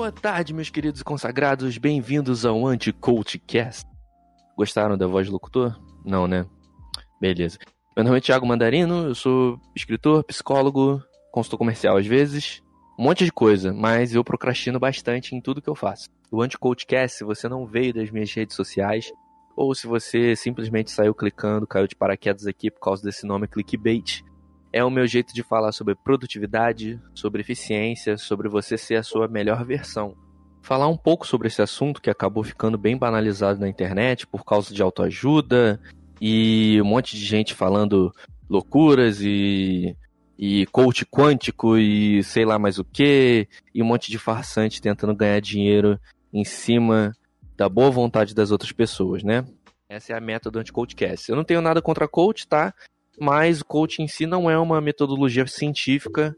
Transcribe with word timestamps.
Boa 0.00 0.10
tarde, 0.10 0.54
meus 0.54 0.70
queridos 0.70 1.02
consagrados, 1.02 1.76
bem-vindos 1.76 2.46
ao 2.46 2.66
Anti-Coachcast. 2.66 3.86
Gostaram 4.56 4.96
da 4.96 5.06
voz 5.06 5.26
do 5.26 5.32
locutor? 5.34 5.78
Não, 6.02 6.26
né? 6.26 6.46
Beleza. 7.20 7.58
Meu 7.94 8.06
nome 8.06 8.16
é 8.16 8.20
Thiago 8.22 8.46
Mandarino, 8.46 9.08
eu 9.08 9.14
sou 9.14 9.60
escritor, 9.76 10.24
psicólogo, 10.24 11.04
consultor 11.30 11.58
comercial 11.58 11.98
às 11.98 12.06
vezes, 12.06 12.62
um 12.98 13.02
monte 13.02 13.26
de 13.26 13.30
coisa, 13.30 13.74
mas 13.74 14.14
eu 14.14 14.24
procrastino 14.24 14.80
bastante 14.80 15.36
em 15.36 15.40
tudo 15.40 15.60
que 15.60 15.68
eu 15.68 15.74
faço. 15.74 16.08
O 16.32 16.40
Anti-Coachcast, 16.40 17.18
se 17.18 17.22
você 17.22 17.46
não 17.46 17.66
veio 17.66 17.92
das 17.92 18.10
minhas 18.10 18.32
redes 18.32 18.56
sociais, 18.56 19.12
ou 19.54 19.74
se 19.74 19.86
você 19.86 20.34
simplesmente 20.34 20.90
saiu 20.90 21.14
clicando, 21.14 21.66
caiu 21.66 21.86
de 21.86 21.94
paraquedas 21.94 22.46
aqui 22.46 22.70
por 22.70 22.80
causa 22.80 23.02
desse 23.02 23.26
nome 23.26 23.46
clickbait, 23.46 24.24
é 24.72 24.84
o 24.84 24.90
meu 24.90 25.06
jeito 25.06 25.34
de 25.34 25.42
falar 25.42 25.72
sobre 25.72 25.94
produtividade, 25.94 27.00
sobre 27.14 27.40
eficiência, 27.40 28.16
sobre 28.16 28.48
você 28.48 28.78
ser 28.78 28.96
a 28.96 29.02
sua 29.02 29.26
melhor 29.26 29.64
versão. 29.64 30.14
Falar 30.62 30.88
um 30.88 30.96
pouco 30.96 31.26
sobre 31.26 31.48
esse 31.48 31.62
assunto 31.62 32.00
que 32.00 32.10
acabou 32.10 32.44
ficando 32.44 32.78
bem 32.78 32.96
banalizado 32.96 33.58
na 33.58 33.68
internet 33.68 34.26
por 34.26 34.44
causa 34.44 34.72
de 34.72 34.82
autoajuda 34.82 35.80
e 36.20 36.80
um 36.82 36.84
monte 36.84 37.16
de 37.16 37.24
gente 37.24 37.54
falando 37.54 38.14
loucuras 38.48 39.20
e, 39.22 39.96
e 40.38 40.66
coach 40.66 41.06
quântico 41.06 41.78
e 41.78 42.22
sei 42.22 42.44
lá 42.44 42.58
mais 42.58 42.78
o 42.78 42.84
que, 42.84 43.48
e 43.74 43.82
um 43.82 43.86
monte 43.86 44.10
de 44.10 44.18
farsante 44.18 44.82
tentando 44.82 45.14
ganhar 45.14 45.40
dinheiro 45.40 45.98
em 46.32 46.44
cima 46.44 47.12
da 47.56 47.68
boa 47.68 47.90
vontade 47.90 48.34
das 48.34 48.50
outras 48.50 48.72
pessoas, 48.72 49.22
né? 49.22 49.44
Essa 49.88 50.12
é 50.12 50.16
a 50.16 50.20
meta 50.20 50.50
do 50.50 50.58
Anti-Coachcast. 50.60 51.28
Eu 51.28 51.36
não 51.36 51.42
tenho 51.42 51.60
nada 51.60 51.82
contra 51.82 52.06
coach, 52.06 52.46
tá? 52.46 52.72
Mas 53.20 53.60
o 53.60 53.64
coach 53.64 54.00
em 54.02 54.08
si 54.08 54.26
não 54.26 54.50
é 54.50 54.58
uma 54.58 54.80
metodologia 54.80 55.46
científica, 55.46 56.34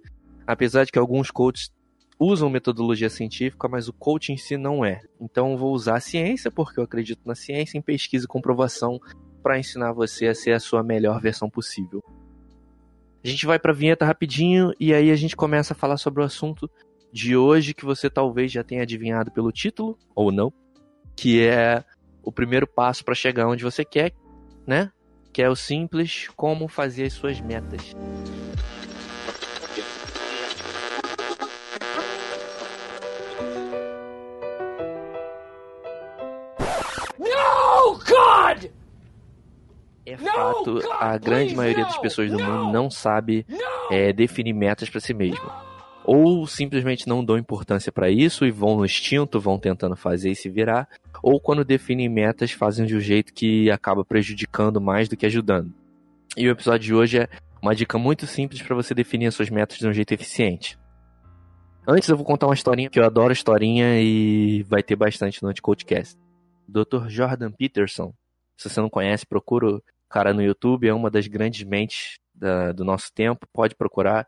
apesar 0.46 0.84
de 0.84 0.90
que 0.90 0.98
alguns 0.98 1.30
coaches 1.30 1.70
usam 2.18 2.50
metodologia 2.50 3.08
científica, 3.08 3.68
mas 3.68 3.88
o 3.88 3.92
coach 3.92 4.32
em 4.32 4.36
si 4.36 4.56
não 4.56 4.84
é. 4.84 5.00
Então 5.20 5.56
vou 5.56 5.72
usar 5.72 5.96
a 5.96 6.00
ciência, 6.00 6.50
porque 6.50 6.80
eu 6.80 6.84
acredito 6.84 7.20
na 7.24 7.34
ciência, 7.34 7.78
em 7.78 7.82
pesquisa 7.82 8.24
e 8.24 8.28
comprovação, 8.28 9.00
para 9.42 9.58
ensinar 9.58 9.92
você 9.92 10.26
a 10.26 10.34
ser 10.34 10.52
a 10.52 10.60
sua 10.60 10.82
melhor 10.82 11.20
versão 11.20 11.48
possível. 11.48 12.02
A 13.24 13.28
gente 13.28 13.46
vai 13.46 13.58
para 13.58 13.70
a 13.70 13.74
vinheta 13.74 14.04
rapidinho 14.04 14.72
e 14.80 14.92
aí 14.92 15.10
a 15.10 15.16
gente 15.16 15.36
começa 15.36 15.72
a 15.74 15.76
falar 15.76 15.96
sobre 15.96 16.20
o 16.20 16.26
assunto 16.26 16.68
de 17.12 17.36
hoje 17.36 17.74
que 17.74 17.84
você 17.84 18.10
talvez 18.10 18.50
já 18.50 18.64
tenha 18.64 18.82
adivinhado 18.82 19.30
pelo 19.30 19.52
título 19.52 19.96
ou 20.14 20.32
não, 20.32 20.52
que 21.14 21.40
é 21.42 21.84
o 22.24 22.32
primeiro 22.32 22.66
passo 22.66 23.04
para 23.04 23.14
chegar 23.14 23.46
onde 23.46 23.62
você 23.62 23.84
quer, 23.84 24.12
né? 24.66 24.90
Que 25.32 25.42
é 25.42 25.48
o 25.48 25.56
simples 25.56 26.28
como 26.36 26.68
fazer 26.68 27.04
as 27.04 27.14
suas 27.14 27.40
metas. 27.40 27.94
No, 37.18 37.98
God! 37.98 38.70
É 40.04 40.16
fato, 40.16 40.80
a 40.92 41.16
grande 41.16 41.54
maioria 41.56 41.84
das 41.84 41.96
pessoas 41.96 42.30
do 42.30 42.38
mundo 42.38 42.70
não 42.70 42.90
sabe 42.90 43.46
é, 43.90 44.12
definir 44.12 44.52
metas 44.52 44.90
para 44.90 45.00
si 45.00 45.14
mesmo. 45.14 45.71
Ou 46.04 46.46
simplesmente 46.46 47.08
não 47.08 47.24
dão 47.24 47.38
importância 47.38 47.92
para 47.92 48.10
isso 48.10 48.44
e 48.44 48.50
vão 48.50 48.76
no 48.76 48.84
instinto, 48.84 49.40
vão 49.40 49.58
tentando 49.58 49.96
fazer 49.96 50.30
e 50.30 50.36
se 50.36 50.48
virar, 50.48 50.88
ou 51.22 51.40
quando 51.40 51.64
definem 51.64 52.08
metas 52.08 52.50
fazem 52.50 52.86
de 52.86 52.96
um 52.96 53.00
jeito 53.00 53.32
que 53.32 53.70
acaba 53.70 54.04
prejudicando 54.04 54.80
mais 54.80 55.08
do 55.08 55.16
que 55.16 55.26
ajudando. 55.26 55.72
E 56.36 56.48
o 56.48 56.50
episódio 56.50 56.86
de 56.86 56.94
hoje 56.94 57.18
é 57.18 57.28
uma 57.62 57.74
dica 57.74 57.98
muito 57.98 58.26
simples 58.26 58.60
para 58.60 58.74
você 58.74 58.94
definir 58.94 59.26
as 59.26 59.34
suas 59.34 59.48
metas 59.48 59.78
de 59.78 59.86
um 59.86 59.92
jeito 59.92 60.12
eficiente. 60.12 60.76
Antes 61.86 62.08
eu 62.08 62.16
vou 62.16 62.24
contar 62.24 62.46
uma 62.46 62.54
historinha, 62.54 62.90
que 62.90 62.98
eu 62.98 63.04
adoro 63.04 63.32
historinha 63.32 64.00
e 64.00 64.62
vai 64.64 64.82
ter 64.82 64.96
bastante 64.96 65.42
no 65.42 65.48
Anticodecast. 65.48 66.16
Dr. 66.66 67.08
Jordan 67.08 67.50
Peterson, 67.52 68.12
se 68.56 68.68
você 68.68 68.80
não 68.80 68.88
conhece, 68.88 69.26
procura 69.26 69.76
o 69.76 69.82
cara 70.08 70.32
no 70.32 70.42
YouTube, 70.42 70.88
é 70.88 70.94
uma 70.94 71.10
das 71.10 71.26
grandes 71.26 71.64
mentes 71.64 72.18
da, 72.34 72.72
do 72.72 72.84
nosso 72.84 73.12
tempo, 73.12 73.46
pode 73.52 73.74
procurar 73.74 74.26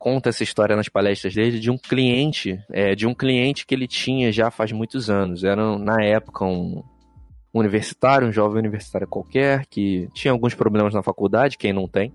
conta 0.00 0.30
essa 0.30 0.42
história 0.42 0.74
nas 0.74 0.88
palestras 0.88 1.34
dele 1.34 1.60
de 1.60 1.70
um 1.70 1.76
cliente, 1.76 2.58
é, 2.72 2.94
de 2.94 3.06
um 3.06 3.14
cliente 3.14 3.66
que 3.66 3.74
ele 3.74 3.86
tinha 3.86 4.32
já 4.32 4.50
faz 4.50 4.72
muitos 4.72 5.10
anos. 5.10 5.44
Era, 5.44 5.78
na 5.78 6.02
época, 6.02 6.42
um 6.46 6.82
universitário, 7.52 8.26
um 8.26 8.32
jovem 8.32 8.60
universitário 8.60 9.06
qualquer, 9.06 9.66
que 9.66 10.08
tinha 10.14 10.32
alguns 10.32 10.54
problemas 10.54 10.94
na 10.94 11.02
faculdade, 11.02 11.58
quem 11.58 11.74
não 11.74 11.86
tem, 11.86 12.14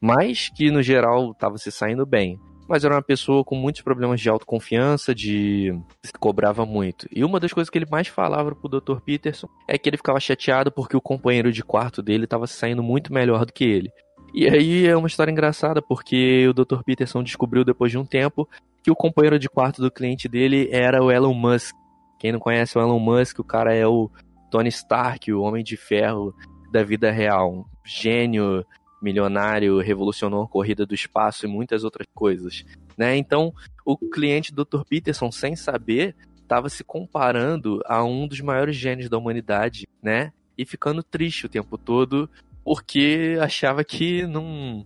mas 0.00 0.48
que, 0.48 0.70
no 0.70 0.82
geral, 0.82 1.32
estava 1.32 1.58
se 1.58 1.70
saindo 1.70 2.06
bem. 2.06 2.40
Mas 2.66 2.84
era 2.84 2.94
uma 2.94 3.02
pessoa 3.02 3.44
com 3.44 3.54
muitos 3.54 3.82
problemas 3.82 4.18
de 4.18 4.30
autoconfiança, 4.30 5.14
de 5.14 5.78
se 6.02 6.12
cobrava 6.14 6.64
muito. 6.64 7.06
E 7.14 7.22
uma 7.22 7.38
das 7.38 7.52
coisas 7.52 7.68
que 7.68 7.76
ele 7.76 7.86
mais 7.88 8.08
falava 8.08 8.56
pro 8.56 8.80
Dr. 8.80 8.98
Peterson 9.04 9.46
é 9.68 9.76
que 9.76 9.88
ele 9.88 9.98
ficava 9.98 10.18
chateado 10.18 10.72
porque 10.72 10.96
o 10.96 11.02
companheiro 11.02 11.52
de 11.52 11.62
quarto 11.62 12.02
dele 12.02 12.24
estava 12.24 12.46
se 12.46 12.54
saindo 12.54 12.82
muito 12.82 13.12
melhor 13.12 13.44
do 13.44 13.52
que 13.52 13.64
ele. 13.64 13.90
E 14.34 14.48
aí 14.48 14.86
é 14.86 14.96
uma 14.96 15.08
história 15.08 15.30
engraçada, 15.30 15.80
porque 15.80 16.46
o 16.48 16.52
Dr. 16.52 16.82
Peterson 16.84 17.22
descobriu 17.22 17.64
depois 17.64 17.90
de 17.90 17.98
um 17.98 18.04
tempo 18.04 18.48
que 18.82 18.90
o 18.90 18.96
companheiro 18.96 19.38
de 19.38 19.48
quarto 19.48 19.80
do 19.80 19.90
cliente 19.90 20.28
dele 20.28 20.68
era 20.70 21.02
o 21.02 21.10
Elon 21.10 21.34
Musk. 21.34 21.74
Quem 22.18 22.32
não 22.32 22.38
conhece 22.38 22.76
o 22.76 22.80
Elon 22.80 22.98
Musk, 22.98 23.38
o 23.38 23.44
cara 23.44 23.74
é 23.74 23.86
o 23.86 24.10
Tony 24.50 24.68
Stark, 24.68 25.32
o 25.32 25.40
homem 25.40 25.64
de 25.64 25.76
ferro 25.76 26.34
da 26.70 26.82
vida 26.82 27.10
real. 27.10 27.66
Gênio, 27.84 28.64
milionário, 29.00 29.78
revolucionou 29.78 30.44
a 30.44 30.48
corrida 30.48 30.86
do 30.86 30.94
espaço 30.94 31.46
e 31.46 31.48
muitas 31.48 31.84
outras 31.84 32.06
coisas. 32.14 32.64
Né? 32.96 33.16
Então, 33.16 33.52
o 33.84 33.96
cliente 33.96 34.54
Dr. 34.54 34.82
Peterson, 34.88 35.30
sem 35.30 35.54
saber, 35.54 36.14
estava 36.42 36.68
se 36.68 36.84
comparando 36.84 37.80
a 37.86 38.02
um 38.04 38.26
dos 38.26 38.40
maiores 38.40 38.76
gênios 38.76 39.08
da 39.08 39.18
humanidade, 39.18 39.86
né? 40.02 40.32
E 40.56 40.64
ficando 40.64 41.02
triste 41.02 41.44
o 41.46 41.48
tempo 41.48 41.76
todo 41.76 42.30
porque 42.66 43.38
achava 43.40 43.84
que 43.84 44.26
não 44.26 44.84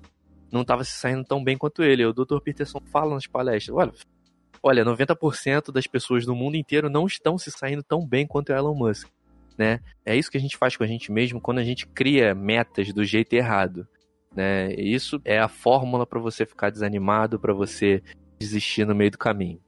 não 0.52 0.60
estava 0.60 0.84
se 0.84 0.92
saindo 0.92 1.24
tão 1.24 1.42
bem 1.42 1.56
quanto 1.56 1.82
ele. 1.82 2.04
O 2.04 2.12
Dr. 2.12 2.38
Peterson 2.44 2.78
fala 2.92 3.14
nas 3.14 3.26
palestras, 3.26 3.74
olha, 3.74 3.92
olha, 4.62 4.84
90% 4.84 5.72
das 5.72 5.86
pessoas 5.86 6.26
do 6.26 6.34
mundo 6.34 6.56
inteiro 6.56 6.90
não 6.90 7.06
estão 7.06 7.38
se 7.38 7.50
saindo 7.50 7.82
tão 7.82 8.06
bem 8.06 8.26
quanto 8.26 8.50
o 8.50 8.54
Elon 8.54 8.74
Musk, 8.74 9.08
né? 9.56 9.80
É 10.04 10.14
isso 10.14 10.30
que 10.30 10.36
a 10.36 10.40
gente 10.40 10.58
faz 10.58 10.76
com 10.76 10.84
a 10.84 10.86
gente 10.86 11.10
mesmo 11.10 11.40
quando 11.40 11.58
a 11.58 11.64
gente 11.64 11.86
cria 11.86 12.34
metas 12.34 12.92
do 12.92 13.02
jeito 13.02 13.32
errado, 13.32 13.88
né? 14.36 14.74
Isso 14.74 15.18
é 15.24 15.38
a 15.38 15.48
fórmula 15.48 16.04
para 16.04 16.20
você 16.20 16.44
ficar 16.44 16.68
desanimado, 16.68 17.40
para 17.40 17.54
você 17.54 18.02
desistir 18.38 18.84
no 18.84 18.94
meio 18.94 19.12
do 19.12 19.18
caminho. 19.18 19.58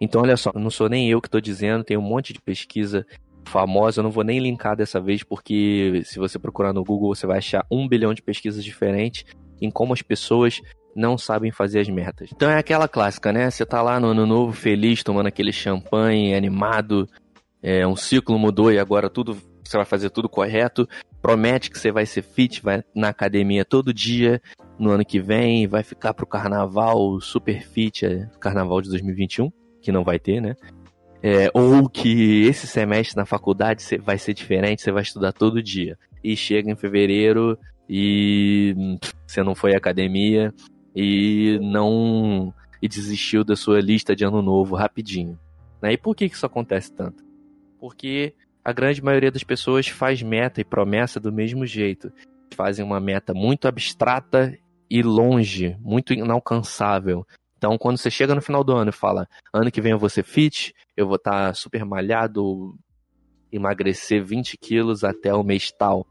Então, 0.00 0.22
olha 0.22 0.36
só, 0.36 0.50
não 0.52 0.70
sou 0.70 0.88
nem 0.88 1.08
eu 1.08 1.20
que 1.20 1.28
estou 1.28 1.40
dizendo, 1.40 1.84
tem 1.84 1.96
um 1.96 2.02
monte 2.02 2.32
de 2.32 2.40
pesquisa 2.40 3.06
famosa, 3.44 4.00
eu 4.00 4.04
não 4.04 4.10
vou 4.10 4.24
nem 4.24 4.38
linkar 4.38 4.76
dessa 4.76 5.00
vez, 5.00 5.22
porque 5.22 6.02
se 6.04 6.18
você 6.18 6.38
procurar 6.38 6.72
no 6.72 6.84
Google, 6.84 7.14
você 7.14 7.26
vai 7.26 7.38
achar 7.38 7.66
um 7.70 7.88
bilhão 7.88 8.14
de 8.14 8.22
pesquisas 8.22 8.64
diferentes 8.64 9.24
em 9.60 9.70
como 9.70 9.92
as 9.92 10.02
pessoas 10.02 10.60
não 10.94 11.16
sabem 11.16 11.50
fazer 11.50 11.80
as 11.80 11.88
metas. 11.88 12.30
Então 12.34 12.50
é 12.50 12.58
aquela 12.58 12.86
clássica, 12.86 13.32
né? 13.32 13.50
Você 13.50 13.64
tá 13.64 13.80
lá 13.80 13.98
no 13.98 14.08
ano 14.08 14.26
novo, 14.26 14.52
feliz, 14.52 15.02
tomando 15.02 15.26
aquele 15.26 15.52
champanhe, 15.52 16.34
animado, 16.34 17.08
é, 17.62 17.86
um 17.86 17.96
ciclo 17.96 18.38
mudou 18.38 18.72
e 18.72 18.78
agora 18.78 19.08
tudo 19.08 19.36
você 19.64 19.76
vai 19.76 19.86
fazer 19.86 20.10
tudo 20.10 20.28
correto, 20.28 20.86
promete 21.22 21.70
que 21.70 21.78
você 21.78 21.90
vai 21.90 22.04
ser 22.04 22.22
fit, 22.22 22.60
vai 22.60 22.82
na 22.94 23.08
academia 23.08 23.64
todo 23.64 23.94
dia 23.94 24.42
no 24.78 24.90
ano 24.90 25.04
que 25.04 25.20
vem, 25.20 25.66
vai 25.66 25.82
ficar 25.82 26.12
pro 26.12 26.26
carnaval 26.26 27.20
super 27.20 27.62
fit, 27.62 28.04
é, 28.04 28.28
carnaval 28.40 28.82
de 28.82 28.90
2021, 28.90 29.50
que 29.80 29.92
não 29.92 30.04
vai 30.04 30.18
ter, 30.18 30.40
né? 30.40 30.56
É, 31.22 31.48
ou 31.54 31.88
que 31.88 32.42
esse 32.46 32.66
semestre 32.66 33.16
na 33.16 33.24
faculdade 33.24 33.84
vai 33.98 34.18
ser 34.18 34.34
diferente, 34.34 34.82
você 34.82 34.90
vai 34.90 35.02
estudar 35.02 35.32
todo 35.32 35.62
dia. 35.62 35.96
E 36.22 36.36
chega 36.36 36.70
em 36.70 36.76
fevereiro 36.76 37.56
e 37.88 38.98
você 39.26 39.42
não 39.42 39.54
foi 39.54 39.74
à 39.74 39.76
academia 39.76 40.52
e 40.94 41.58
não 41.62 42.52
e 42.80 42.88
desistiu 42.88 43.44
da 43.44 43.54
sua 43.54 43.80
lista 43.80 44.16
de 44.16 44.24
ano 44.24 44.42
novo 44.42 44.74
rapidinho. 44.74 45.38
Né? 45.80 45.92
E 45.92 45.96
por 45.96 46.16
que, 46.16 46.24
isso 46.24 46.44
acontece 46.44 46.92
tanto? 46.92 47.24
Porque 47.78 48.34
a 48.64 48.72
grande 48.72 49.02
maioria 49.02 49.30
das 49.30 49.44
pessoas 49.44 49.86
faz 49.86 50.20
meta 50.22 50.60
e 50.60 50.64
promessa 50.64 51.20
do 51.20 51.32
mesmo 51.32 51.64
jeito. 51.64 52.12
Fazem 52.54 52.84
uma 52.84 52.98
meta 52.98 53.32
muito 53.32 53.68
abstrata 53.68 54.56
e 54.90 55.02
longe, 55.02 55.76
muito 55.80 56.12
inalcançável. 56.12 57.24
Então, 57.62 57.78
quando 57.78 57.96
você 57.96 58.10
chega 58.10 58.34
no 58.34 58.42
final 58.42 58.64
do 58.64 58.72
ano 58.72 58.90
e 58.90 58.92
fala, 58.92 59.24
ano 59.54 59.70
que 59.70 59.80
vem 59.80 59.92
eu 59.92 59.98
vou 59.98 60.08
ser 60.08 60.24
fit, 60.24 60.74
eu 60.96 61.06
vou 61.06 61.14
estar 61.14 61.46
tá 61.46 61.54
super 61.54 61.84
malhado, 61.84 62.74
emagrecer 63.52 64.24
20 64.24 64.58
quilos 64.58 65.04
até 65.04 65.32
o 65.32 65.44
mês 65.44 65.70
tal. 65.70 66.04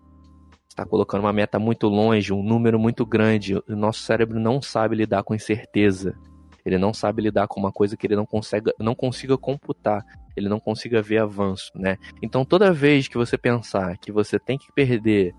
Você 0.50 0.69
está 0.69 0.86
colocando 0.86 1.25
uma 1.25 1.33
meta 1.33 1.59
muito 1.59 1.89
longe, 1.89 2.31
um 2.31 2.42
número 2.42 2.80
muito 2.80 3.06
grande. 3.06 3.57
O 3.68 3.75
nosso 3.75 4.00
cérebro 4.00 4.39
não 4.39 4.62
sabe 4.62 4.95
lidar 4.95 5.24
com 5.24 5.36
incerteza. 5.36 6.18
Ele 6.65 6.77
não 6.77 6.94
sabe 6.94 7.21
lidar 7.21 7.50
com 7.50 7.59
uma 7.59 7.74
coisa 7.74 7.98
que 7.98 8.07
ele 8.07 8.15
não, 8.15 8.25
consegue, 8.25 8.71
não 8.80 8.95
consiga 8.95 9.38
computar. 9.38 10.06
Ele 10.38 10.48
não 10.48 10.57
consiga 10.57 11.01
ver 11.01 11.18
avanço, 11.18 11.69
né? 11.75 11.98
Então, 12.21 12.45
toda 12.45 12.71
vez 12.71 13.09
que 13.09 13.18
você 13.18 13.38
pensar 13.38 13.98
que 13.98 14.09
você 14.09 14.39
tem 14.39 14.57
que 14.57 14.71
perder, 14.71 15.36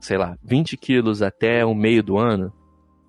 sei 0.00 0.18
lá, 0.18 0.36
20 0.42 0.76
quilos 0.76 1.22
até 1.22 1.64
o 1.64 1.76
meio 1.76 2.02
do 2.02 2.18
ano, 2.18 2.52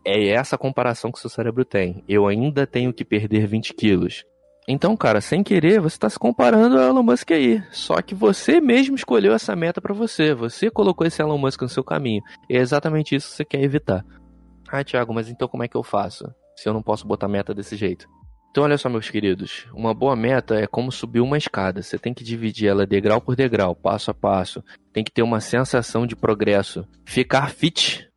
é 0.06 0.30
essa 0.30 0.58
comparação 0.58 1.12
que 1.12 1.18
o 1.18 1.22
seu 1.22 1.30
cérebro 1.30 1.66
tem. 1.66 2.04
Eu 2.08 2.28
ainda 2.28 2.68
tenho 2.68 2.94
que 2.94 3.04
perder 3.04 3.48
20 3.48 3.74
quilos. 3.74 4.24
Então, 4.68 4.98
cara, 4.98 5.22
sem 5.22 5.44
querer, 5.44 5.80
você 5.80 5.96
está 5.96 6.10
se 6.10 6.18
comparando 6.18 6.78
ao 6.78 6.90
Elon 6.90 7.04
Musk 7.04 7.32
aí. 7.32 7.64
Só 7.72 8.02
que 8.02 8.16
você 8.16 8.60
mesmo 8.60 8.96
escolheu 8.96 9.34
essa 9.34 9.56
meta 9.56 9.80
para 9.80 9.94
você. 9.94 10.34
Você 10.34 10.72
colocou 10.72 11.06
esse 11.06 11.22
Elon 11.22 11.38
Musk 11.38 11.62
no 11.62 11.70
seu 11.70 11.84
caminho. 11.84 12.22
E 12.50 12.58
é 12.58 12.60
exatamente 12.60 13.16
isso 13.16 13.30
que 13.30 13.36
você 13.36 13.46
quer 13.46 13.62
evitar. 13.62 14.04
Ah, 14.68 14.84
Thiago, 14.84 15.14
mas 15.14 15.30
então 15.30 15.48
como 15.48 15.64
é 15.64 15.68
que 15.68 15.76
eu 15.76 15.84
faço? 15.84 16.26
Se 16.56 16.68
eu 16.68 16.74
não 16.74 16.82
posso 16.82 17.06
botar 17.06 17.28
meta 17.28 17.54
desse 17.54 17.76
jeito. 17.76 18.08
Então, 18.50 18.64
olha 18.64 18.78
só, 18.78 18.88
meus 18.90 19.10
queridos. 19.10 19.68
Uma 19.74 19.94
boa 19.94 20.16
meta 20.16 20.56
é 20.56 20.66
como 20.66 20.92
subir 20.92 21.20
uma 21.20 21.38
escada. 21.38 21.84
Você 21.84 22.00
tem 22.00 22.14
que 22.14 22.24
dividir 22.24 22.70
ela 22.70 22.88
degrau 22.88 23.20
por 23.20 23.36
degrau, 23.36 23.76
passo 23.76 24.10
a 24.10 24.14
passo. 24.14 24.64
Tem 24.94 25.04
que 25.04 25.12
ter 25.12 25.22
uma 25.22 25.42
sensação 25.42 26.08
de 26.08 26.16
progresso. 26.16 26.88
Ficar 27.06 27.50
fit, 27.52 28.10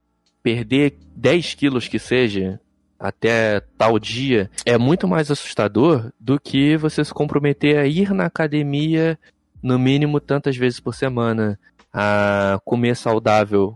perder 0.49 0.97
10 1.15 1.55
quilos 1.55 1.89
que 1.89 1.99
seja, 1.99 2.59
até 2.99 3.61
tal 3.77 3.99
dia 3.99 4.51
é 4.65 4.79
muito 4.79 5.07
mais 5.07 5.31
assustador 5.31 6.11
do 6.19 6.41
que 6.41 6.75
você 6.79 7.05
se 7.05 7.13
comprometer 7.13 7.77
a 7.77 7.87
ir 7.87 8.15
na 8.15 8.25
academia 8.25 9.19
no 9.63 9.79
mínimo 9.79 10.19
tantas 10.21 10.57
vezes 10.57 10.81
por 10.81 10.95
semana, 10.95 11.61
a 11.93 12.59
comer 12.65 12.97
saudável 12.97 13.75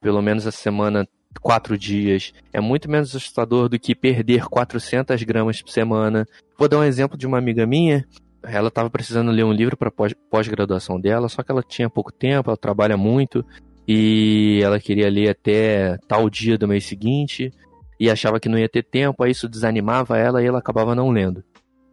pelo 0.00 0.22
menos 0.22 0.46
a 0.46 0.50
semana 0.50 1.06
quatro 1.42 1.76
dias. 1.76 2.32
É 2.54 2.60
muito 2.60 2.90
menos 2.90 3.14
assustador 3.14 3.68
do 3.68 3.78
que 3.78 3.94
perder 3.94 4.46
400 4.46 5.22
gramas 5.24 5.60
por 5.60 5.70
semana. 5.70 6.26
Vou 6.58 6.68
dar 6.70 6.78
um 6.78 6.84
exemplo 6.84 7.18
de 7.18 7.26
uma 7.26 7.36
amiga 7.36 7.66
minha. 7.66 8.06
Ela 8.42 8.68
estava 8.68 8.88
precisando 8.88 9.30
ler 9.30 9.44
um 9.44 9.52
livro 9.52 9.76
para 9.76 9.90
pós-graduação 9.90 10.98
dela, 10.98 11.28
só 11.28 11.42
que 11.42 11.50
ela 11.50 11.62
tinha 11.62 11.90
pouco 11.90 12.10
tempo, 12.10 12.48
ela 12.48 12.56
trabalha 12.56 12.96
muito 12.96 13.44
e 13.86 14.60
ela 14.62 14.80
queria 14.80 15.10
ler 15.10 15.30
até 15.30 15.98
tal 16.08 16.28
dia 16.30 16.56
do 16.56 16.66
mês 16.66 16.84
seguinte 16.84 17.52
e 18.00 18.10
achava 18.10 18.40
que 18.40 18.48
não 18.48 18.58
ia 18.58 18.68
ter 18.68 18.82
tempo, 18.82 19.22
aí 19.22 19.30
isso 19.30 19.48
desanimava 19.48 20.18
ela 20.18 20.42
e 20.42 20.46
ela 20.46 20.58
acabava 20.58 20.94
não 20.94 21.10
lendo. 21.10 21.44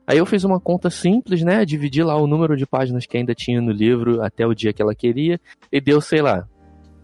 Aí 0.07 0.17
eu 0.17 0.25
fiz 0.25 0.43
uma 0.43 0.59
conta 0.59 0.89
simples, 0.89 1.41
né? 1.41 1.63
Dividi 1.63 2.03
lá 2.03 2.15
o 2.17 2.27
número 2.27 2.57
de 2.57 2.65
páginas 2.65 3.05
que 3.05 3.17
ainda 3.17 3.35
tinha 3.35 3.61
no 3.61 3.71
livro 3.71 4.21
até 4.21 4.45
o 4.45 4.53
dia 4.53 4.73
que 4.73 4.81
ela 4.81 4.95
queria 4.95 5.39
e 5.71 5.79
deu, 5.79 6.01
sei 6.01 6.21
lá, 6.21 6.47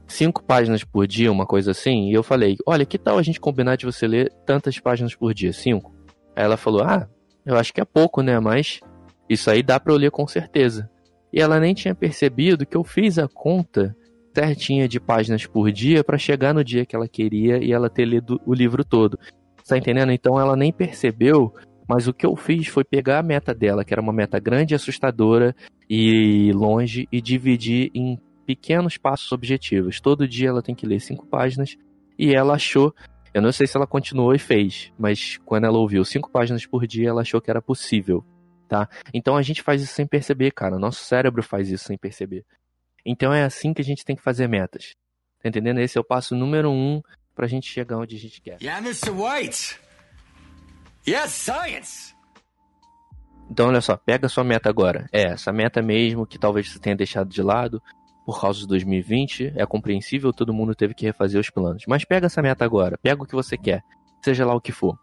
cinco 0.07 0.43
páginas 0.43 0.83
por 0.83 1.05
dia, 1.05 1.31
uma 1.31 1.45
coisa 1.45 1.71
assim. 1.71 2.09
E 2.09 2.13
eu 2.13 2.23
falei: 2.23 2.57
Olha, 2.65 2.85
que 2.85 2.97
tal 2.97 3.17
a 3.17 3.21
gente 3.21 3.39
combinar 3.39 3.75
de 3.75 3.85
você 3.85 4.07
ler 4.07 4.31
tantas 4.45 4.79
páginas 4.79 5.15
por 5.15 5.33
dia? 5.33 5.53
Cinco. 5.53 5.93
Aí 6.35 6.43
ela 6.43 6.57
falou: 6.57 6.81
Ah, 6.83 7.07
eu 7.45 7.55
acho 7.55 7.73
que 7.73 7.81
é 7.81 7.85
pouco, 7.85 8.21
né? 8.21 8.39
Mas 8.39 8.79
isso 9.29 9.49
aí 9.49 9.61
dá 9.61 9.79
para 9.79 9.93
eu 9.93 9.97
ler 9.97 10.11
com 10.11 10.27
certeza. 10.27 10.89
E 11.31 11.39
ela 11.39 11.59
nem 11.59 11.73
tinha 11.73 11.93
percebido 11.93 12.65
que 12.65 12.75
eu 12.75 12.83
fiz 12.83 13.19
a 13.19 13.27
conta 13.27 13.95
certinha 14.37 14.87
de 14.87 14.99
páginas 14.99 15.47
por 15.47 15.71
dia 15.71 16.03
para 16.03 16.15
chegar 16.15 16.53
no 16.53 16.63
dia 16.63 16.85
que 16.85 16.95
ela 16.95 17.07
queria 17.07 17.57
e 17.57 17.71
ela 17.73 17.89
ter 17.89 18.05
lido 18.05 18.39
o 18.45 18.53
livro 18.53 18.85
todo. 18.85 19.17
Tá 19.67 19.75
entendendo? 19.75 20.11
Então 20.11 20.39
ela 20.39 20.55
nem 20.55 20.71
percebeu, 20.71 21.51
mas 21.89 22.07
o 22.07 22.13
que 22.13 22.23
eu 22.23 22.35
fiz 22.35 22.67
foi 22.67 22.83
pegar 22.83 23.17
a 23.17 23.23
meta 23.23 23.51
dela, 23.51 23.83
que 23.83 23.91
era 23.91 24.01
uma 24.01 24.13
meta 24.13 24.39
grande, 24.39 24.75
assustadora 24.75 25.55
e 25.89 26.51
longe, 26.53 27.07
e 27.11 27.19
dividir 27.19 27.89
em 27.95 28.19
pequenos 28.45 28.95
passos 28.95 29.31
objetivos. 29.31 29.99
Todo 29.99 30.27
dia 30.27 30.49
ela 30.49 30.61
tem 30.61 30.75
que 30.75 30.85
ler 30.85 30.99
cinco 30.99 31.25
páginas 31.25 31.75
e 32.17 32.35
ela 32.35 32.53
achou. 32.53 32.93
Eu 33.33 33.41
não 33.41 33.51
sei 33.51 33.65
se 33.65 33.75
ela 33.75 33.87
continuou 33.87 34.35
e 34.35 34.39
fez, 34.39 34.93
mas 34.99 35.39
quando 35.45 35.65
ela 35.65 35.79
ouviu 35.79 36.05
cinco 36.05 36.29
páginas 36.29 36.63
por 36.63 36.85
dia, 36.85 37.09
ela 37.09 37.21
achou 37.21 37.41
que 37.41 37.49
era 37.49 37.61
possível, 37.61 38.23
tá? 38.67 38.87
Então 39.11 39.35
a 39.35 39.41
gente 39.41 39.63
faz 39.63 39.81
isso 39.81 39.95
sem 39.95 40.05
perceber, 40.05 40.51
cara. 40.51 40.77
Nosso 40.77 41.03
cérebro 41.03 41.41
faz 41.41 41.71
isso 41.71 41.85
sem 41.85 41.97
perceber. 41.97 42.45
Então 43.09 43.33
é 43.33 43.43
assim 43.43 43.73
que 43.73 43.81
a 43.81 43.85
gente 43.85 44.03
tem 44.03 44.17
que 44.17 44.21
fazer 44.21 44.49
metas. 44.49 44.93
Tá 45.41 45.47
entendendo? 45.47 45.79
Esse 45.79 45.97
é 45.97 46.01
o 46.01 46.03
passo 46.03 46.35
número 46.35 46.69
um 46.69 47.01
pra 47.33 47.47
gente 47.47 47.71
chegar 47.71 47.97
onde 47.97 48.17
a 48.17 48.19
gente 48.19 48.41
quer. 48.41 48.57
Yeah, 48.61 48.85
Mr. 48.85 49.11
White! 49.11 49.79
Yes, 51.07 51.31
science! 51.31 52.13
Então, 53.49 53.67
olha 53.67 53.79
só, 53.79 53.95
pega 53.95 54.25
a 54.25 54.29
sua 54.29 54.43
meta 54.43 54.67
agora. 54.67 55.07
É, 55.13 55.27
essa 55.27 55.53
meta 55.53 55.81
mesmo 55.81 56.27
que 56.27 56.37
talvez 56.37 56.69
você 56.69 56.79
tenha 56.79 56.97
deixado 56.97 57.29
de 57.29 57.41
lado 57.41 57.81
por 58.25 58.41
causa 58.41 58.59
de 58.59 58.67
2020. 58.67 59.53
É 59.55 59.65
compreensível, 59.65 60.33
todo 60.33 60.53
mundo 60.53 60.75
teve 60.75 60.93
que 60.93 61.05
refazer 61.05 61.39
os 61.39 61.49
planos. 61.49 61.83
Mas 61.87 62.03
pega 62.03 62.25
essa 62.25 62.41
meta 62.41 62.65
agora, 62.65 62.97
pega 62.97 63.23
o 63.23 63.25
que 63.25 63.35
você 63.35 63.57
quer, 63.57 63.83
seja 64.21 64.45
lá 64.45 64.53
o 64.53 64.59
que 64.59 64.73
for. 64.73 64.99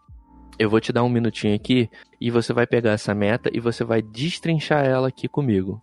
Eu 0.59 0.69
vou 0.69 0.79
te 0.79 0.93
dar 0.93 1.03
um 1.03 1.09
minutinho 1.09 1.55
aqui 1.55 1.89
e 2.21 2.31
você 2.31 2.53
vai 2.53 2.67
pegar 2.67 2.93
essa 2.93 3.15
meta 3.15 3.51
e 3.51 3.61
você 3.61 3.83
vai 3.83 4.03
destrinchar 4.03 4.85
ela 4.85 5.09
aqui 5.09 5.27
comigo 5.27 5.83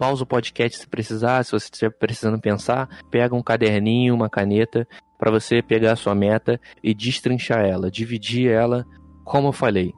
pausa 0.00 0.22
o 0.22 0.26
podcast 0.26 0.78
se 0.78 0.88
precisar, 0.88 1.44
se 1.44 1.52
você 1.52 1.66
estiver 1.66 1.90
precisando 1.90 2.40
pensar, 2.40 2.88
pega 3.10 3.34
um 3.34 3.42
caderninho, 3.42 4.14
uma 4.14 4.30
caneta, 4.30 4.88
para 5.18 5.30
você 5.30 5.60
pegar 5.60 5.92
a 5.92 5.96
sua 5.96 6.14
meta 6.14 6.58
e 6.82 6.94
destrinchar 6.94 7.66
ela, 7.66 7.90
dividir 7.90 8.50
ela, 8.50 8.86
como 9.26 9.48
eu 9.48 9.52
falei. 9.52 9.92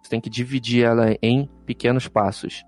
Você 0.00 0.10
tem 0.10 0.20
que 0.20 0.30
dividir 0.30 0.84
ela 0.84 1.16
em 1.20 1.50
pequenos 1.66 2.06
passos, 2.06 2.62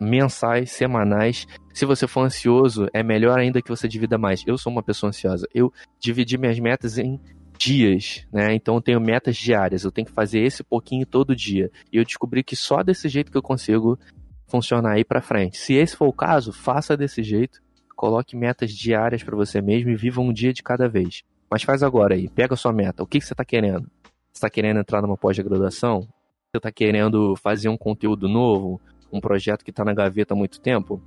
mensais, 0.00 0.72
semanais. 0.72 1.46
Se 1.72 1.86
você 1.86 2.08
for 2.08 2.22
ansioso, 2.22 2.88
é 2.92 3.04
melhor 3.04 3.38
ainda 3.38 3.62
que 3.62 3.70
você 3.70 3.86
divida 3.86 4.18
mais. 4.18 4.42
Eu 4.48 4.58
sou 4.58 4.72
uma 4.72 4.82
pessoa 4.82 5.10
ansiosa. 5.10 5.46
Eu 5.54 5.72
dividi 6.00 6.36
minhas 6.36 6.58
metas 6.58 6.98
em 6.98 7.20
dias, 7.56 8.26
né? 8.32 8.52
Então 8.54 8.74
eu 8.74 8.80
tenho 8.80 9.00
metas 9.00 9.36
diárias, 9.36 9.84
eu 9.84 9.92
tenho 9.92 10.06
que 10.06 10.12
fazer 10.12 10.40
esse 10.40 10.62
pouquinho 10.62 11.06
todo 11.06 11.36
dia. 11.36 11.70
E 11.92 11.96
eu 11.96 12.04
descobri 12.04 12.42
que 12.42 12.56
só 12.56 12.82
desse 12.82 13.08
jeito 13.08 13.30
que 13.30 13.38
eu 13.38 13.42
consigo 13.42 13.98
funcionar 14.46 14.92
aí 14.92 15.04
para 15.04 15.20
frente. 15.20 15.58
Se 15.58 15.74
esse 15.74 15.96
for 15.96 16.06
o 16.06 16.12
caso, 16.12 16.52
faça 16.52 16.96
desse 16.96 17.22
jeito, 17.22 17.60
coloque 17.94 18.36
metas 18.36 18.70
diárias 18.70 19.22
para 19.22 19.36
você 19.36 19.60
mesmo 19.60 19.90
e 19.90 19.96
viva 19.96 20.20
um 20.20 20.32
dia 20.32 20.52
de 20.52 20.62
cada 20.62 20.88
vez. 20.88 21.22
Mas 21.50 21.62
faz 21.62 21.82
agora 21.82 22.14
aí, 22.14 22.28
pega 22.28 22.54
a 22.54 22.56
sua 22.56 22.72
meta. 22.72 23.02
O 23.02 23.06
que, 23.06 23.18
que 23.18 23.26
você 23.26 23.32
está 23.32 23.44
querendo? 23.44 23.88
Você 24.32 24.38
está 24.38 24.50
querendo 24.50 24.80
entrar 24.80 25.00
numa 25.00 25.16
pós-graduação? 25.16 26.00
Você 26.00 26.58
está 26.58 26.70
querendo 26.70 27.34
fazer 27.36 27.68
um 27.68 27.76
conteúdo 27.76 28.28
novo? 28.28 28.80
Um 29.12 29.20
projeto 29.20 29.64
que 29.64 29.70
está 29.70 29.84
na 29.84 29.94
gaveta 29.94 30.34
há 30.34 30.36
muito 30.36 30.60
tempo? 30.60 31.00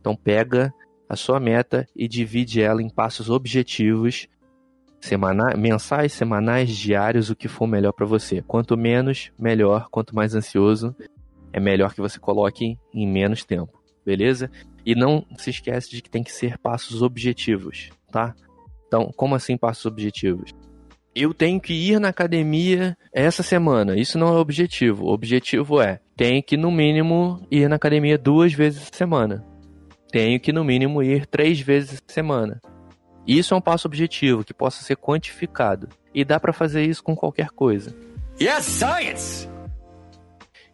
Então 0.00 0.16
pega 0.16 0.72
a 1.08 1.16
sua 1.16 1.38
meta 1.38 1.86
e 1.94 2.08
divide 2.08 2.62
ela 2.62 2.82
em 2.82 2.88
passos 2.88 3.28
objetivos, 3.28 4.28
semana... 5.00 5.54
mensais, 5.56 6.12
semanais, 6.12 6.70
diários, 6.70 7.28
o 7.28 7.36
que 7.36 7.48
for 7.48 7.66
melhor 7.66 7.92
para 7.92 8.06
você. 8.06 8.40
Quanto 8.42 8.76
menos, 8.76 9.30
melhor. 9.38 9.88
Quanto 9.90 10.14
mais 10.14 10.34
ansioso, 10.34 10.96
é 11.52 11.60
melhor 11.60 11.94
que 11.94 12.00
você 12.00 12.18
coloque 12.18 12.78
em 12.92 13.06
menos 13.06 13.44
tempo, 13.44 13.82
beleza? 14.04 14.50
E 14.84 14.94
não 14.94 15.24
se 15.36 15.50
esquece 15.50 15.90
de 15.90 16.02
que 16.02 16.10
tem 16.10 16.22
que 16.22 16.32
ser 16.32 16.58
passos 16.58 17.02
objetivos, 17.02 17.90
tá? 18.10 18.34
Então, 18.86 19.10
como 19.16 19.34
assim 19.34 19.56
passos 19.56 19.86
objetivos? 19.86 20.50
Eu 21.14 21.34
tenho 21.34 21.60
que 21.60 21.74
ir 21.74 22.00
na 22.00 22.08
academia 22.08 22.96
essa 23.12 23.42
semana. 23.42 23.98
Isso 23.98 24.18
não 24.18 24.28
é 24.28 24.38
objetivo. 24.38 25.04
O 25.04 25.12
objetivo 25.12 25.80
é: 25.80 26.00
tenho 26.16 26.42
que, 26.42 26.56
no 26.56 26.70
mínimo, 26.70 27.46
ir 27.50 27.68
na 27.68 27.76
academia 27.76 28.16
duas 28.16 28.52
vezes 28.52 28.88
por 28.88 28.96
semana. 28.96 29.44
Tenho 30.10 30.40
que, 30.40 30.52
no 30.52 30.64
mínimo, 30.64 31.02
ir 31.02 31.26
três 31.26 31.60
vezes 31.60 32.00
por 32.00 32.12
semana. 32.12 32.60
Isso 33.26 33.54
é 33.54 33.56
um 33.56 33.60
passo 33.60 33.86
objetivo 33.86 34.44
que 34.44 34.54
possa 34.54 34.82
ser 34.82 34.96
quantificado. 34.96 35.88
E 36.14 36.24
dá 36.24 36.40
para 36.40 36.52
fazer 36.52 36.82
isso 36.84 37.02
com 37.02 37.14
qualquer 37.14 37.50
coisa. 37.50 37.94
Yes, 38.40 38.64
science! 38.64 39.51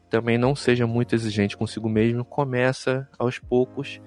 Também 0.08 0.38
não 0.38 0.56
seja 0.56 0.86
muito 0.86 1.14
exigente 1.14 1.56
consigo 1.56 1.88
mesmo, 1.88 2.24
começa 2.24 3.08
aos 3.18 3.38
poucos 3.38 4.00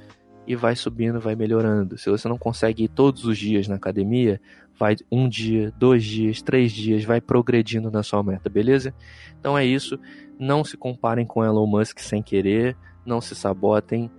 e 0.45 0.55
vai 0.55 0.75
subindo, 0.75 1.19
vai 1.19 1.35
melhorando. 1.35 1.97
Se 1.97 2.09
você 2.09 2.27
não 2.27 2.37
consegue 2.37 2.85
ir 2.85 2.89
todos 2.89 3.25
os 3.25 3.37
dias 3.37 3.67
na 3.67 3.75
academia, 3.75 4.41
vai 4.77 4.95
um 5.11 5.29
dia, 5.29 5.71
dois 5.77 6.03
dias, 6.03 6.41
três 6.41 6.71
dias, 6.71 7.03
vai 7.03 7.21
progredindo 7.21 7.91
na 7.91 8.01
sua 8.01 8.23
meta, 8.23 8.49
beleza? 8.49 8.93
Então 9.39 9.57
é 9.57 9.65
isso. 9.65 9.99
Não 10.39 10.63
se 10.63 10.75
comparem 10.75 11.25
com 11.25 11.43
Elon 11.43 11.67
Musk 11.67 11.99
sem 11.99 12.21
querer, 12.23 12.75
não 13.05 13.21
se 13.21 13.35
sabotem. 13.35 14.09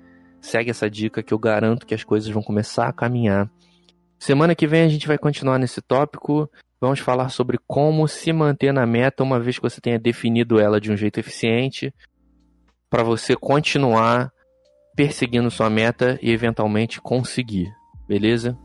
Segue 0.41 0.71
essa 0.71 0.89
dica 0.89 1.23
que 1.23 1.35
eu 1.35 1.39
garanto 1.39 1.87
que 1.87 1.95
as 1.95 2.05
coisas 2.05 2.29
vão 2.31 2.43
começar 2.43 2.89
a 2.89 2.93
caminhar. 2.93 3.51
Semana 4.19 4.55
que 4.55 4.69
vem 4.69 4.83
a 4.83 4.89
gente 4.89 5.09
vai 5.09 5.19
continuar 5.19 5.59
nesse 5.59 5.83
tópico. 5.83 6.49
Vamos 6.83 6.99
falar 6.99 7.29
sobre 7.29 7.61
como 7.65 8.09
se 8.09 8.33
manter 8.33 8.73
na 8.73 8.85
meta 8.85 9.23
uma 9.23 9.39
vez 9.39 9.57
que 9.57 9.62
você 9.62 9.81
tenha 9.81 10.01
definido 10.01 10.59
ela 10.59 10.81
de 10.81 10.91
um 10.91 10.97
jeito 10.97 11.21
eficiente, 11.21 11.95
para 12.91 13.05
você 13.05 13.37
continuar 13.37 14.33
perseguindo 14.97 15.49
sua 15.49 15.71
meta 15.71 16.19
e 16.21 16.33
eventualmente 16.33 17.01
conseguir. 17.01 17.73
Beleza? 18.09 18.59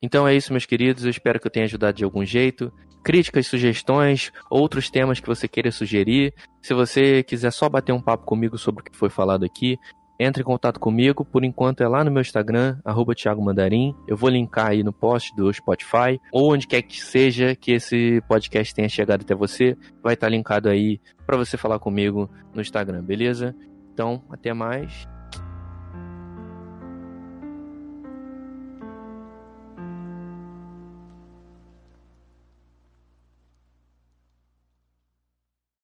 Então 0.00 0.28
é 0.28 0.36
isso, 0.36 0.52
meus 0.52 0.64
queridos. 0.64 1.02
Eu 1.02 1.10
espero 1.10 1.40
que 1.40 1.48
eu 1.48 1.50
tenha 1.50 1.64
ajudado 1.64 1.96
de 1.96 2.04
algum 2.04 2.24
jeito. 2.24 2.72
Críticas, 3.02 3.48
sugestões, 3.48 4.30
outros 4.48 4.90
temas 4.90 5.18
que 5.18 5.26
você 5.26 5.48
queira 5.48 5.72
sugerir. 5.72 6.32
Se 6.62 6.72
você 6.72 7.24
quiser 7.24 7.50
só 7.50 7.68
bater 7.68 7.92
um 7.92 8.00
papo 8.00 8.24
comigo 8.24 8.56
sobre 8.56 8.82
o 8.82 8.84
que 8.84 8.96
foi 8.96 9.10
falado 9.10 9.44
aqui, 9.44 9.76
entre 10.18 10.42
em 10.42 10.44
contato 10.44 10.80
comigo, 10.80 11.24
por 11.24 11.44
enquanto 11.44 11.82
é 11.82 11.88
lá 11.88 12.02
no 12.02 12.10
meu 12.10 12.20
Instagram, 12.20 12.78
arroba 12.84 13.14
Thiago 13.14 13.42
Mandarim. 13.42 13.94
Eu 14.06 14.16
vou 14.16 14.28
linkar 14.28 14.68
aí 14.68 14.82
no 14.82 14.92
post 14.92 15.34
do 15.36 15.52
Spotify, 15.52 16.20
ou 16.32 16.52
onde 16.52 16.66
quer 16.66 16.82
que 16.82 17.00
seja 17.00 17.54
que 17.54 17.72
esse 17.72 18.22
podcast 18.28 18.74
tenha 18.74 18.88
chegado 18.88 19.22
até 19.22 19.34
você, 19.34 19.76
vai 20.02 20.14
estar 20.14 20.28
linkado 20.28 20.68
aí 20.68 21.00
para 21.26 21.36
você 21.36 21.56
falar 21.56 21.78
comigo 21.78 22.30
no 22.52 22.60
Instagram, 22.60 23.02
beleza? 23.02 23.54
Então, 23.92 24.22
até 24.30 24.52
mais. 24.52 25.08